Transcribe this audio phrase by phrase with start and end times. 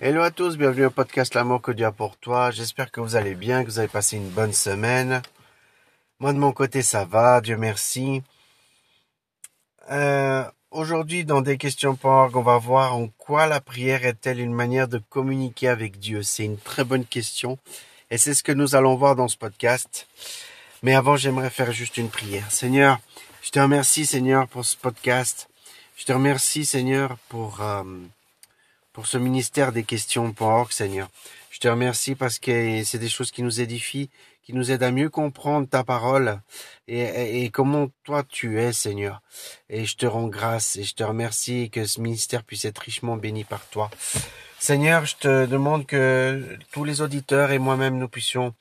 [0.00, 2.52] Hello à tous, bienvenue au podcast L'amour que Dieu a pour toi.
[2.52, 5.22] J'espère que vous allez bien, que vous avez passé une bonne semaine.
[6.20, 8.22] Moi de mon côté ça va, Dieu merci.
[9.90, 14.86] Euh, Aujourd'hui dans des questions.org on va voir en quoi la prière est-elle une manière
[14.86, 16.22] de communiquer avec Dieu.
[16.22, 17.58] C'est une très bonne question
[18.12, 20.06] et c'est ce que nous allons voir dans ce podcast.
[20.84, 22.52] Mais avant j'aimerais faire juste une prière.
[22.52, 23.00] Seigneur,
[23.42, 25.48] je te remercie Seigneur pour ce podcast.
[25.96, 27.62] Je te remercie Seigneur pour...
[27.62, 27.82] Euh,
[28.98, 31.08] pour ce ministère des questions.org, Seigneur.
[31.52, 34.10] Je te remercie parce que c'est des choses qui nous édifient,
[34.42, 36.40] qui nous aident à mieux comprendre ta parole
[36.88, 39.22] et, et, comment toi tu es, Seigneur.
[39.70, 43.16] Et je te rends grâce et je te remercie que ce ministère puisse être richement
[43.16, 43.88] béni par toi.
[44.58, 48.52] Seigneur, je te demande que tous les auditeurs et moi-même nous puissions,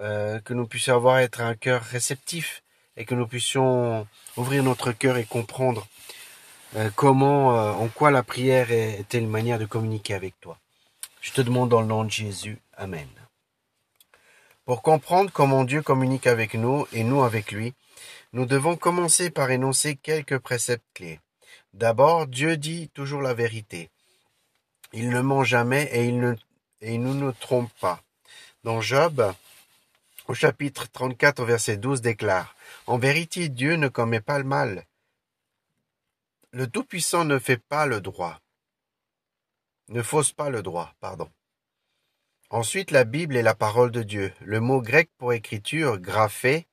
[0.00, 2.62] euh, que nous puissions avoir être un cœur réceptif
[2.98, 5.86] et que nous puissions ouvrir notre cœur et comprendre
[6.94, 10.58] comment, euh, en quoi la prière est, une manière de communiquer avec toi?
[11.20, 12.58] Je te demande dans le nom de Jésus.
[12.76, 13.08] Amen.
[14.64, 17.74] Pour comprendre comment Dieu communique avec nous et nous avec lui,
[18.32, 21.20] nous devons commencer par énoncer quelques préceptes clés.
[21.74, 23.90] D'abord, Dieu dit toujours la vérité.
[24.92, 26.34] Il ne ment jamais et il ne,
[26.80, 28.00] et nous ne trompe pas.
[28.64, 29.34] Dans Job,
[30.28, 32.54] au chapitre 34 au verset 12 déclare,
[32.86, 34.84] En vérité, Dieu ne commet pas le mal.
[36.52, 38.40] Le Tout-Puissant ne fait pas le droit.
[39.88, 41.30] Ne fausse pas le droit, pardon.
[42.50, 44.32] Ensuite, la Bible est la parole de Dieu.
[44.40, 46.66] Le mot grec pour écriture, graphé,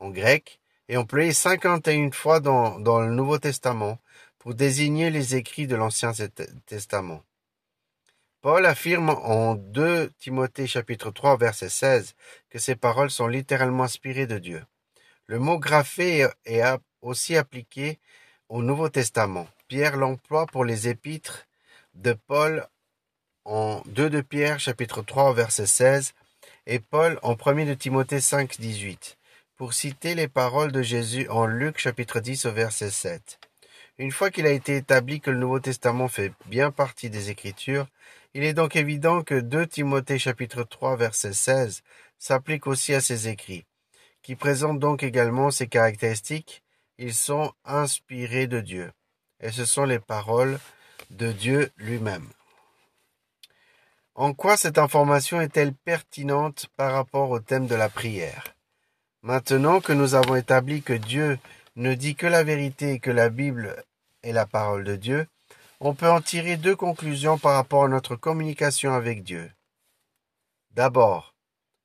[0.00, 4.00] en grec, est employé 51 fois dans, le Nouveau Testament
[4.38, 6.12] pour désigner les écrits de l'Ancien
[6.66, 7.22] Testament.
[8.40, 12.14] Paul affirme en 2 Timothée chapitre 3 verset 16
[12.50, 14.64] que ces paroles sont littéralement inspirées de Dieu.
[15.26, 16.62] Le mot graphé est
[17.00, 18.00] aussi appliqué
[18.48, 21.46] au Nouveau Testament, Pierre l'emploie pour les épîtres
[21.94, 22.66] de Paul
[23.44, 26.14] en 2 de Pierre chapitre 3 verset 16
[26.66, 29.18] et Paul en 1 de Timothée 5 18
[29.56, 33.38] pour citer les paroles de Jésus en Luc chapitre 10 au verset 7.
[33.98, 37.86] Une fois qu'il a été établi que le Nouveau Testament fait bien partie des Écritures,
[38.32, 41.82] il est donc évident que 2 Timothée chapitre 3 verset 16
[42.18, 43.66] s'applique aussi à ces écrits,
[44.22, 46.62] qui présentent donc également ces caractéristiques
[46.98, 48.92] ils sont inspirés de Dieu,
[49.40, 50.58] et ce sont les paroles
[51.10, 52.28] de Dieu lui-même.
[54.14, 58.56] En quoi cette information est-elle pertinente par rapport au thème de la prière?
[59.22, 61.38] Maintenant que nous avons établi que Dieu
[61.76, 63.84] ne dit que la vérité et que la Bible
[64.24, 65.28] est la parole de Dieu,
[65.78, 69.52] on peut en tirer deux conclusions par rapport à notre communication avec Dieu.
[70.72, 71.34] D'abord,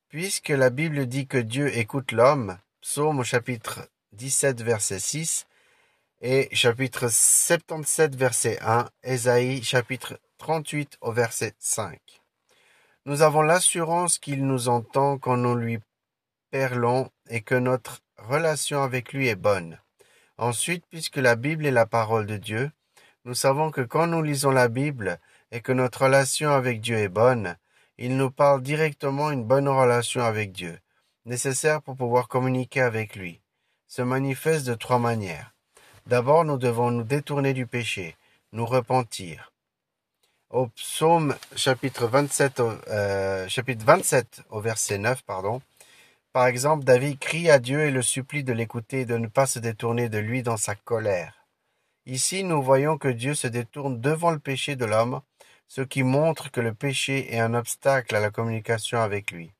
[0.08, 5.46] puisque la Bible dit que Dieu écoute l'homme, psaume au chapitre 17 verset 6
[6.22, 11.98] et chapitre 77 verset 1, Ésaïe chapitre 38 au verset 5.
[13.06, 15.80] Nous avons l'assurance qu'il nous entend quand nous lui
[16.52, 19.80] parlons et que notre relation avec lui est bonne.
[20.38, 22.70] Ensuite, puisque la Bible est la parole de Dieu,
[23.24, 25.18] nous savons que quand nous lisons la Bible
[25.50, 27.56] et que notre relation avec Dieu est bonne,
[27.98, 30.78] il nous parle directement une bonne relation avec Dieu,
[31.24, 33.43] nécessaire pour pouvoir communiquer avec lui
[33.94, 35.52] se manifeste de trois manières.
[36.06, 38.16] D'abord, nous devons nous détourner du péché,
[38.50, 39.52] nous repentir.
[40.50, 45.62] Au psaume chapitre 27, euh, chapitre 27 au verset 9, pardon,
[46.32, 49.46] par exemple, David crie à Dieu et le supplie de l'écouter et de ne pas
[49.46, 51.46] se détourner de lui dans sa colère.
[52.04, 55.20] Ici, nous voyons que Dieu se détourne devant le péché de l'homme,
[55.68, 59.52] ce qui montre que le péché est un obstacle à la communication avec lui.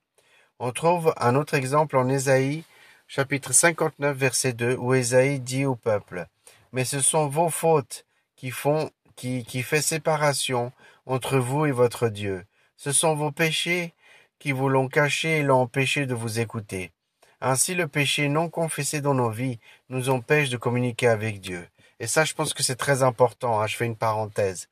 [0.58, 2.64] On trouve un autre exemple en Ésaïe
[3.06, 6.26] chapitre 59, verset 2, où Ésaïe dit au peuple,
[6.72, 8.04] Mais ce sont vos fautes
[8.36, 10.72] qui font, qui, qui fait séparation
[11.06, 12.44] entre vous et votre Dieu.
[12.76, 13.92] Ce sont vos péchés
[14.38, 16.92] qui vous l'ont caché et l'ont empêché de vous écouter.
[17.40, 21.68] Ainsi, le péché non confessé dans nos vies nous empêche de communiquer avec Dieu.
[22.00, 23.60] Et ça, je pense que c'est très important.
[23.60, 24.68] Hein, je fais une parenthèse.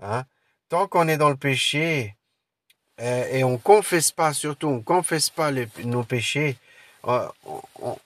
[0.00, 0.24] Hein.
[0.68, 2.16] Tant qu'on est dans le péché
[3.00, 5.50] euh, et on confesse pas, surtout on confesse pas
[5.84, 6.56] nos péchés,
[7.06, 7.28] euh,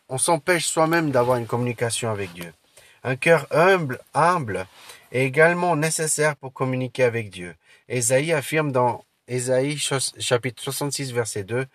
[0.08, 2.52] on, s'empêche soi-même d'avoir une communication avec Dieu.
[3.04, 4.66] Un cœur humble, humble
[5.10, 7.54] est également nécessaire pour communiquer avec Dieu.
[7.88, 11.66] Ésaïe affirme dans Ésaïe chapitre 66 verset 2,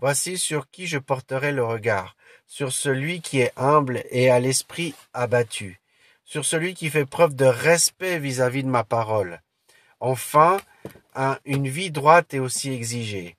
[0.00, 2.16] Voici sur qui je porterai le regard,
[2.46, 5.80] sur celui qui est humble et à l'esprit abattu,
[6.24, 9.40] sur celui qui fait preuve de respect vis-à-vis de ma parole.
[10.00, 10.60] Enfin,
[11.44, 13.36] une vie droite est aussi exigée.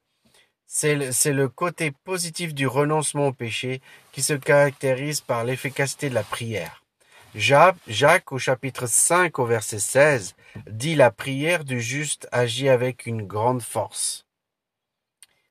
[0.78, 3.82] C'est le, côté positif du renoncement au péché
[4.12, 6.84] qui se caractérise par l'efficacité de la prière.
[7.34, 10.36] Jacques, au chapitre 5 au verset 16,
[10.70, 14.26] dit la prière du juste agit avec une grande force.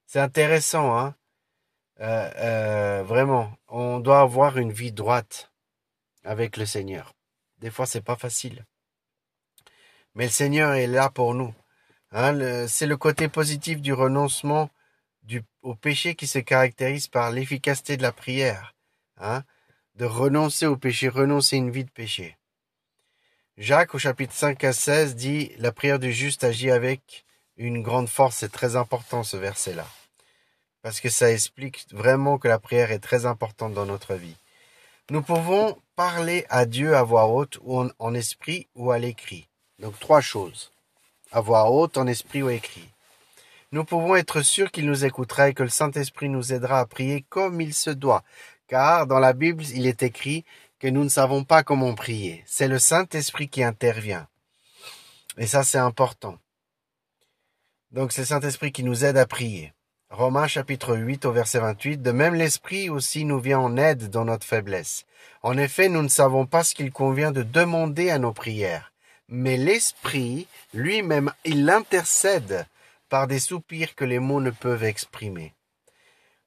[0.07, 1.15] C'est intéressant, hein
[2.01, 5.51] euh, euh, Vraiment, on doit avoir une vie droite
[6.23, 7.15] avec le Seigneur.
[7.61, 8.67] Des fois, c'est pas facile.
[10.15, 11.55] Mais le Seigneur est là pour nous.
[12.13, 14.69] Hein, c'est le côté positif du renoncement
[15.63, 18.75] au péché qui se caractérise par l'efficacité de la prière.
[19.17, 19.45] Hein,
[19.95, 22.37] de renoncer au péché, renoncer une vie de péché.
[23.57, 27.25] Jacques au chapitre 5 à 16 dit La prière du juste agit avec
[27.57, 28.39] une grande force.
[28.39, 29.87] C'est très important ce verset-là.
[30.83, 34.37] Parce que ça explique vraiment que la prière est très importante dans notre vie.
[35.11, 39.49] Nous pouvons parler à Dieu à voix haute ou en, en esprit ou à l'écrit.
[39.79, 40.73] Donc trois choses.
[41.31, 42.89] À voix haute, en esprit ou écrit.
[43.75, 47.25] Nous pouvons être sûrs qu'il nous écoutera et que le Saint-Esprit nous aidera à prier
[47.29, 48.23] comme il se doit.
[48.69, 50.45] Car dans la Bible, il est écrit
[50.79, 52.45] que nous ne savons pas comment prier.
[52.47, 54.29] C'est le Saint-Esprit qui intervient.
[55.39, 56.39] Et ça, c'est important.
[57.91, 59.73] Donc, c'est le Saint-Esprit qui nous aide à prier.
[60.09, 64.25] Romains chapitre 8 au verset 28, de même l'Esprit aussi nous vient en aide dans
[64.25, 65.05] notre faiblesse.
[65.43, 68.93] En effet, nous ne savons pas ce qu'il convient de demander à nos prières,
[69.29, 72.69] mais l'Esprit lui-même, il intercède
[73.15, 75.55] par des soupirs que les mots ne peuvent exprimer.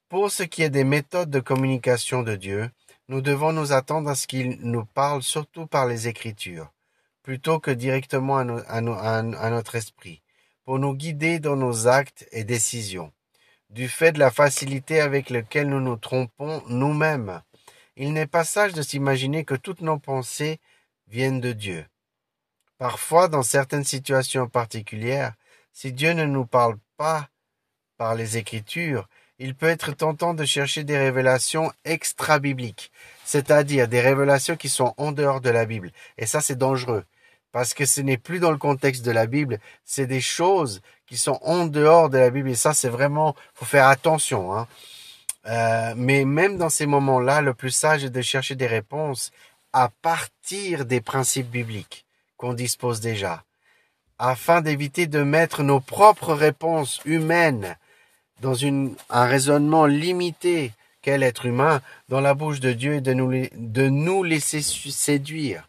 [0.10, 2.70] Pour ce qui est des méthodes de communication de Dieu,
[3.08, 6.74] nous devons nous attendre à ce qu'il nous parle surtout par les Écritures,
[7.24, 8.82] plutôt que directement à,
[9.50, 10.22] notre esprit,
[10.66, 13.14] pour nous guider dans nos actes et décisions.
[13.70, 17.42] Du fait de la facilité avec laquelle nous nous trompons nous-mêmes,
[17.96, 20.60] il n'est pas sage de s'imaginer que toutes nos pensées
[21.08, 21.86] viennent de Dieu.
[22.78, 25.34] Parfois, dans certaines situations particulières,
[25.80, 27.30] si Dieu ne nous parle pas
[28.00, 29.08] par les Écritures,
[29.38, 32.92] il peut être tentant de chercher des révélations extra-bibliques,
[33.26, 35.92] c'est-à-dire des révélations qui sont en dehors de la Bible.
[36.18, 37.06] Et ça, c'est dangereux,
[37.52, 41.16] parce que ce n'est plus dans le contexte de la Bible, c'est des choses qui
[41.16, 42.50] sont en dehors de la Bible.
[42.50, 44.58] Et ça, c'est vraiment, faut faire attention.
[44.58, 44.68] Hein.
[45.46, 49.32] Euh, mais même dans ces moments-là, le plus sage est de chercher des réponses
[49.74, 53.44] à partir des principes bibliques qu'on dispose déjà,
[54.20, 57.78] afin d'éviter de mettre nos propres réponses humaines
[58.42, 60.72] dans une, un raisonnement limité
[61.02, 65.68] qu'est l'être humain dans la bouche de Dieu et de nous, de nous laisser séduire.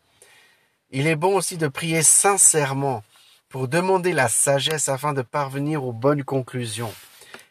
[0.91, 3.03] Il est bon aussi de prier sincèrement
[3.49, 6.93] pour demander la sagesse afin de parvenir aux bonnes conclusions.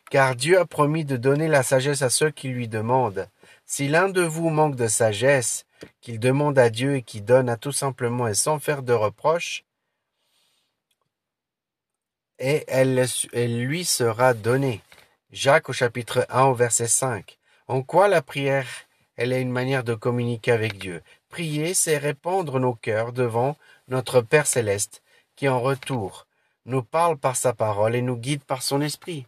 [0.09, 3.27] Car Dieu a promis de donner la sagesse à ceux qui lui demandent.
[3.65, 5.65] Si l'un de vous manque de sagesse,
[6.01, 9.63] qu'il demande à Dieu et qui donne à tout simplement et sans faire de reproches,
[12.39, 14.81] et elle, lui sera donnée.
[15.31, 17.37] Jacques au chapitre 1 au verset 5.
[17.67, 18.67] En quoi la prière,
[19.15, 21.01] elle est une manière de communiquer avec Dieu?
[21.29, 23.57] Prier, c'est répandre nos cœurs devant
[23.87, 25.01] notre Père céleste,
[25.35, 26.27] qui en retour
[26.65, 29.25] nous parle par sa parole et nous guide par son esprit.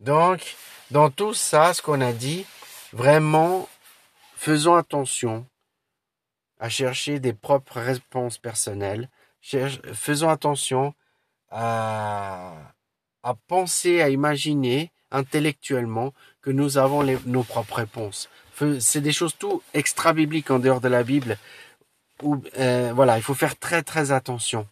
[0.00, 0.56] Donc,
[0.90, 2.46] dans tout ça, ce qu'on a dit,
[2.92, 3.68] vraiment,
[4.36, 5.46] faisons attention
[6.60, 9.08] à chercher des propres réponses personnelles,
[9.40, 10.94] faisons attention
[11.50, 12.74] à,
[13.46, 16.12] penser, à imaginer intellectuellement
[16.42, 18.28] que nous avons nos propres réponses.
[18.80, 21.38] C'est des choses tout extra-bibliques en dehors de la Bible.
[22.58, 24.66] Euh, voilà, il faut faire très très attention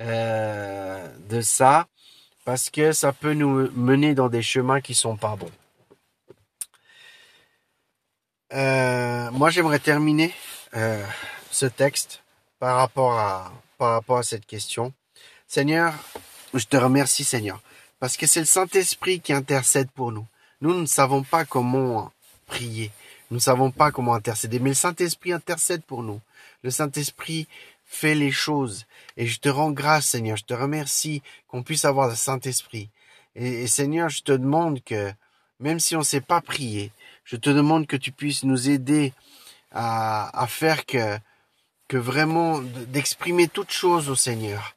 [0.00, 1.86] euh, de ça
[2.44, 5.50] parce que ça peut nous mener dans des chemins qui sont pas bons.
[8.52, 10.34] Euh, moi, j'aimerais terminer
[11.50, 12.22] ce texte
[12.58, 14.92] par rapport à par rapport à cette question.
[15.48, 15.94] Seigneur,
[16.54, 17.62] je te remercie, Seigneur,
[18.00, 20.26] parce que c'est le Saint-Esprit qui intercède pour nous.
[20.60, 22.12] Nous ne savons pas comment
[22.46, 22.90] prier.
[23.30, 26.20] Nous ne savons pas comment intercéder, mais le Saint-Esprit intercède pour nous.
[26.62, 27.46] Le Saint-Esprit
[27.84, 28.86] fait les choses.
[29.16, 30.36] Et je te rends grâce, Seigneur.
[30.36, 32.88] Je te remercie qu'on puisse avoir le Saint-Esprit.
[33.36, 35.12] Et, Seigneur, je te demande que,
[35.60, 36.90] même si on ne sait pas prier,
[37.24, 39.12] je te demande que tu puisses nous aider
[39.70, 41.18] à, à faire que,
[41.86, 44.75] que vraiment d'exprimer toutes choses au Seigneur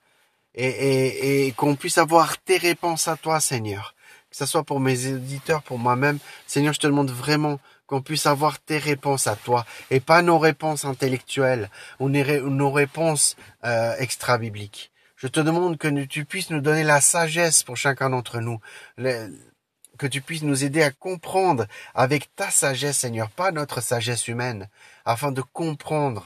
[0.60, 3.96] et, et, qu'on puisse avoir tes réponses à toi, Seigneur.
[4.30, 6.20] Que ce soit pour mes éditeurs, pour moi-même.
[6.46, 10.38] Seigneur, je te demande vraiment qu'on puisse avoir tes réponses à toi et pas nos
[10.38, 14.92] réponses intellectuelles ou nos réponses euh, extra-bibliques.
[15.16, 18.60] Je te demande que tu puisses nous donner la sagesse pour chacun d'entre nous,
[18.98, 24.70] que tu puisses nous aider à comprendre avec ta sagesse, Seigneur, pas notre sagesse humaine,
[25.04, 26.26] afin de comprendre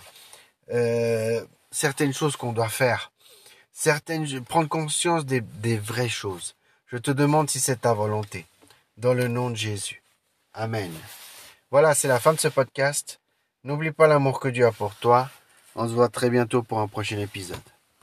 [0.71, 3.12] euh, certaines choses qu'on doit faire
[3.73, 6.55] certaines, prendre conscience des, des vraies choses.
[6.87, 8.45] Je te demande si c'est ta volonté.
[8.97, 10.01] Dans le nom de Jésus.
[10.53, 10.91] Amen.
[11.71, 13.19] Voilà, c'est la fin de ce podcast.
[13.63, 15.29] N'oublie pas l'amour que Dieu a pour toi.
[15.75, 17.72] On se voit très bientôt pour un prochain épisode.